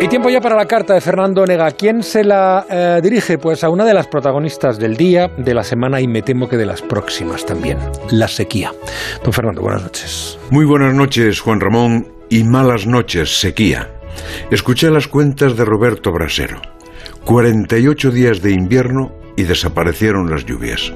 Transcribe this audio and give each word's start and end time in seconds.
Y 0.00 0.06
tiempo 0.06 0.30
ya 0.30 0.40
para 0.40 0.54
la 0.54 0.66
carta 0.66 0.94
de 0.94 1.00
Fernando 1.00 1.44
Nega. 1.44 1.72
¿Quién 1.72 2.04
se 2.04 2.22
la 2.22 2.64
eh, 2.70 3.00
dirige? 3.02 3.36
Pues 3.36 3.64
a 3.64 3.68
una 3.68 3.84
de 3.84 3.92
las 3.92 4.06
protagonistas 4.06 4.78
del 4.78 4.96
día, 4.96 5.28
de 5.36 5.52
la 5.52 5.64
semana 5.64 6.00
y 6.00 6.06
me 6.06 6.22
temo 6.22 6.48
que 6.48 6.56
de 6.56 6.66
las 6.66 6.82
próximas 6.82 7.44
también, 7.44 7.78
la 8.12 8.28
sequía. 8.28 8.72
Don 9.24 9.32
Fernando, 9.32 9.60
buenas 9.60 9.82
noches. 9.82 10.38
Muy 10.50 10.66
buenas 10.66 10.94
noches, 10.94 11.40
Juan 11.40 11.58
Ramón, 11.58 12.06
y 12.30 12.44
malas 12.44 12.86
noches, 12.86 13.40
sequía. 13.40 13.90
Escuché 14.52 14.88
las 14.88 15.08
cuentas 15.08 15.56
de 15.56 15.64
Roberto 15.64 16.12
Brasero. 16.12 16.60
48 17.24 18.12
días 18.12 18.40
de 18.40 18.52
invierno 18.52 19.10
y 19.36 19.42
desaparecieron 19.42 20.30
las 20.30 20.44
lluvias. 20.44 20.92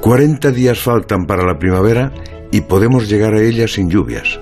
40 0.00 0.52
días 0.52 0.78
faltan 0.78 1.26
para 1.26 1.44
la 1.44 1.58
primavera 1.58 2.12
y 2.50 2.62
podemos 2.62 3.10
llegar 3.10 3.34
a 3.34 3.42
ella 3.42 3.68
sin 3.68 3.90
lluvias. 3.90 4.40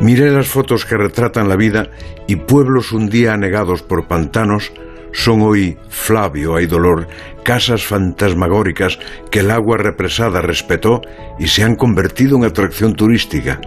Miré 0.00 0.30
las 0.30 0.48
fotos 0.48 0.84
que 0.84 0.96
retratan 0.96 1.48
la 1.48 1.56
vida 1.56 1.88
y 2.26 2.36
pueblos 2.36 2.92
un 2.92 3.08
día 3.08 3.32
anegados 3.32 3.82
por 3.82 4.06
pantanos 4.06 4.72
son 5.14 5.42
hoy, 5.42 5.78
Flavio, 5.88 6.56
hay 6.56 6.66
dolor, 6.66 7.06
casas 7.44 7.84
fantasmagóricas 7.84 8.98
que 9.30 9.40
el 9.40 9.52
agua 9.52 9.76
represada 9.78 10.40
respetó 10.40 11.02
y 11.38 11.46
se 11.46 11.62
han 11.62 11.76
convertido 11.76 12.36
en 12.36 12.44
atracción 12.44 12.94
turística. 12.94 13.60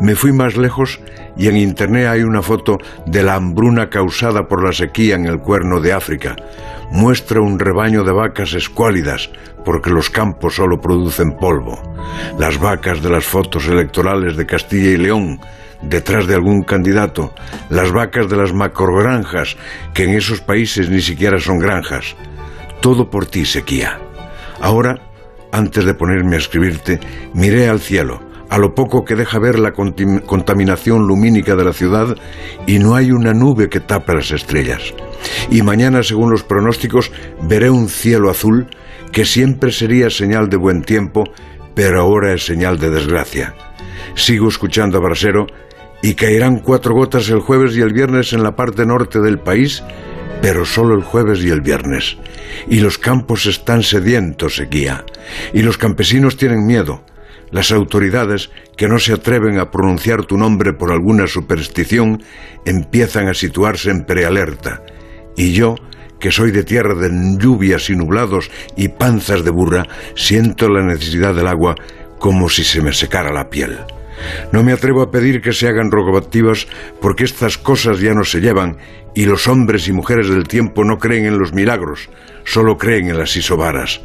Me 0.00 0.14
fui 0.14 0.32
más 0.32 0.56
lejos 0.56 1.00
y 1.36 1.48
en 1.48 1.56
internet 1.56 2.06
hay 2.06 2.22
una 2.22 2.42
foto 2.42 2.78
de 3.06 3.22
la 3.22 3.34
hambruna 3.34 3.88
causada 3.88 4.46
por 4.46 4.64
la 4.64 4.72
sequía 4.72 5.16
en 5.16 5.26
el 5.26 5.38
cuerno 5.38 5.80
de 5.80 5.92
África. 5.92 6.36
Muestra 6.90 7.40
un 7.40 7.58
rebaño 7.58 8.04
de 8.04 8.12
vacas 8.12 8.54
escuálidas 8.54 9.30
porque 9.64 9.90
los 9.90 10.10
campos 10.10 10.56
solo 10.56 10.80
producen 10.80 11.36
polvo. 11.36 11.80
Las 12.38 12.58
vacas 12.58 13.02
de 13.02 13.10
las 13.10 13.24
fotos 13.24 13.66
electorales 13.66 14.36
de 14.36 14.46
Castilla 14.46 14.90
y 14.90 14.96
León 14.96 15.40
detrás 15.88 16.26
de 16.26 16.34
algún 16.34 16.62
candidato, 16.62 17.34
las 17.68 17.92
vacas 17.92 18.28
de 18.28 18.36
las 18.36 18.52
macrogranjas, 18.52 19.56
que 19.92 20.04
en 20.04 20.10
esos 20.10 20.40
países 20.40 20.88
ni 20.88 21.00
siquiera 21.00 21.38
son 21.38 21.58
granjas. 21.58 22.16
Todo 22.80 23.10
por 23.10 23.26
ti, 23.26 23.44
sequía. 23.44 23.98
Ahora, 24.60 24.98
antes 25.52 25.84
de 25.84 25.94
ponerme 25.94 26.36
a 26.36 26.38
escribirte, 26.38 27.00
miré 27.34 27.68
al 27.68 27.80
cielo, 27.80 28.20
a 28.54 28.58
lo 28.58 28.72
poco 28.72 29.04
que 29.04 29.16
deja 29.16 29.40
ver 29.40 29.58
la 29.58 29.72
contaminación 29.72 31.08
lumínica 31.08 31.56
de 31.56 31.64
la 31.64 31.72
ciudad, 31.72 32.16
y 32.68 32.78
no 32.78 32.94
hay 32.94 33.10
una 33.10 33.34
nube 33.34 33.68
que 33.68 33.80
tape 33.80 34.14
las 34.14 34.30
estrellas. 34.30 34.94
Y 35.50 35.62
mañana, 35.62 36.04
según 36.04 36.30
los 36.30 36.44
pronósticos, 36.44 37.10
veré 37.42 37.68
un 37.68 37.88
cielo 37.88 38.30
azul 38.30 38.68
que 39.10 39.24
siempre 39.24 39.72
sería 39.72 40.08
señal 40.08 40.50
de 40.50 40.56
buen 40.56 40.82
tiempo, 40.82 41.24
pero 41.74 42.00
ahora 42.00 42.32
es 42.32 42.46
señal 42.46 42.78
de 42.78 42.90
desgracia. 42.90 43.56
Sigo 44.14 44.48
escuchando 44.48 44.98
a 44.98 45.00
Brasero 45.00 45.48
y 46.00 46.14
caerán 46.14 46.60
cuatro 46.60 46.94
gotas 46.94 47.28
el 47.30 47.40
jueves 47.40 47.76
y 47.76 47.80
el 47.80 47.92
viernes 47.92 48.32
en 48.34 48.44
la 48.44 48.54
parte 48.54 48.86
norte 48.86 49.18
del 49.18 49.40
país, 49.40 49.82
pero 50.42 50.64
solo 50.64 50.94
el 50.94 51.02
jueves 51.02 51.42
y 51.42 51.50
el 51.50 51.60
viernes. 51.60 52.18
Y 52.68 52.78
los 52.78 52.98
campos 52.98 53.46
están 53.46 53.82
sedientos, 53.82 54.54
sequía, 54.54 55.04
y 55.52 55.62
los 55.62 55.76
campesinos 55.76 56.36
tienen 56.36 56.64
miedo. 56.64 57.02
Las 57.50 57.70
autoridades, 57.72 58.50
que 58.76 58.88
no 58.88 58.98
se 58.98 59.12
atreven 59.12 59.58
a 59.58 59.70
pronunciar 59.70 60.24
tu 60.24 60.36
nombre 60.36 60.72
por 60.72 60.90
alguna 60.90 61.26
superstición, 61.26 62.22
empiezan 62.64 63.28
a 63.28 63.34
situarse 63.34 63.90
en 63.90 64.04
prealerta. 64.04 64.82
Y 65.36 65.52
yo, 65.52 65.76
que 66.18 66.30
soy 66.30 66.50
de 66.50 66.64
tierra 66.64 66.94
de 66.94 67.10
lluvias 67.38 67.90
y 67.90 67.96
nublados 67.96 68.50
y 68.76 68.88
panzas 68.88 69.44
de 69.44 69.50
burra, 69.50 69.86
siento 70.16 70.68
la 70.68 70.82
necesidad 70.82 71.34
del 71.34 71.46
agua 71.46 71.74
como 72.18 72.48
si 72.48 72.64
se 72.64 72.80
me 72.80 72.92
secara 72.92 73.32
la 73.32 73.50
piel. 73.50 73.78
No 74.52 74.62
me 74.62 74.72
atrevo 74.72 75.02
a 75.02 75.10
pedir 75.10 75.42
que 75.42 75.52
se 75.52 75.68
hagan 75.68 75.90
rogativas 75.90 76.66
porque 77.00 77.24
estas 77.24 77.58
cosas 77.58 78.00
ya 78.00 78.14
no 78.14 78.24
se 78.24 78.40
llevan 78.40 78.78
y 79.14 79.26
los 79.26 79.46
hombres 79.46 79.88
y 79.88 79.92
mujeres 79.92 80.28
del 80.28 80.48
tiempo 80.48 80.84
no 80.84 80.98
creen 80.98 81.26
en 81.26 81.38
los 81.38 81.52
milagros, 81.52 82.08
solo 82.44 82.78
creen 82.78 83.08
en 83.08 83.18
las 83.18 83.36
isobaras. 83.36 84.00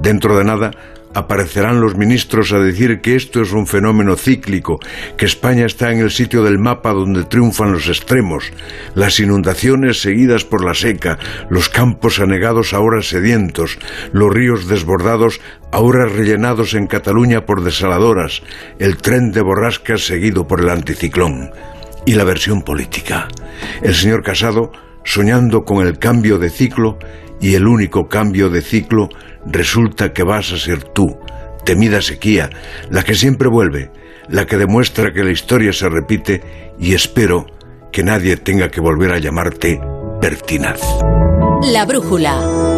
Dentro 0.00 0.36
de 0.38 0.44
nada 0.44 0.70
aparecerán 1.16 1.80
los 1.80 1.96
ministros 1.96 2.52
a 2.52 2.58
decir 2.58 3.00
que 3.00 3.16
esto 3.16 3.40
es 3.40 3.52
un 3.52 3.66
fenómeno 3.66 4.16
cíclico, 4.16 4.78
que 5.16 5.24
España 5.24 5.64
está 5.64 5.90
en 5.90 6.00
el 6.00 6.10
sitio 6.10 6.42
del 6.42 6.58
mapa 6.58 6.92
donde 6.92 7.24
triunfan 7.24 7.72
los 7.72 7.88
extremos, 7.88 8.52
las 8.94 9.18
inundaciones 9.18 10.02
seguidas 10.02 10.44
por 10.44 10.62
la 10.62 10.74
seca, 10.74 11.18
los 11.48 11.70
campos 11.70 12.20
anegados 12.20 12.74
ahora 12.74 13.00
sedientos, 13.00 13.78
los 14.12 14.30
ríos 14.30 14.68
desbordados 14.68 15.40
ahora 15.72 16.04
rellenados 16.04 16.74
en 16.74 16.86
Cataluña 16.86 17.46
por 17.46 17.64
desaladoras, 17.64 18.42
el 18.78 18.98
tren 18.98 19.32
de 19.32 19.40
borrascas 19.40 20.04
seguido 20.04 20.46
por 20.46 20.60
el 20.60 20.68
anticiclón. 20.68 21.50
Y 22.04 22.14
la 22.14 22.24
versión 22.24 22.62
política. 22.62 23.26
El 23.82 23.94
señor 23.94 24.22
Casado, 24.22 24.70
soñando 25.06 25.64
con 25.64 25.86
el 25.86 25.98
cambio 25.98 26.38
de 26.38 26.50
ciclo, 26.50 26.98
y 27.40 27.54
el 27.54 27.66
único 27.66 28.08
cambio 28.08 28.50
de 28.50 28.60
ciclo 28.60 29.08
resulta 29.46 30.12
que 30.12 30.22
vas 30.22 30.52
a 30.52 30.58
ser 30.58 30.82
tú, 30.82 31.18
temida 31.64 32.02
sequía, 32.02 32.50
la 32.90 33.02
que 33.02 33.14
siempre 33.14 33.48
vuelve, 33.48 33.90
la 34.28 34.46
que 34.46 34.56
demuestra 34.56 35.12
que 35.12 35.24
la 35.24 35.30
historia 35.30 35.72
se 35.72 35.88
repite 35.88 36.42
y 36.78 36.94
espero 36.94 37.46
que 37.92 38.02
nadie 38.02 38.36
tenga 38.36 38.70
que 38.70 38.80
volver 38.80 39.12
a 39.12 39.18
llamarte 39.18 39.80
pertinaz. 40.20 40.80
La 41.62 41.84
brújula. 41.86 42.75